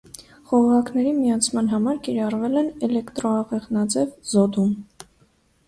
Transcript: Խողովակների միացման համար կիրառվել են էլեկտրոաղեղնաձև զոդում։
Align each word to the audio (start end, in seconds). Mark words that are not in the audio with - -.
Խողովակների 0.51 1.11
միացման 1.17 1.69
համար 1.73 1.99
կիրառվել 2.09 2.57
են 2.63 2.73
էլեկտրոաղեղնաձև 2.89 4.19
զոդում։ 4.35 4.77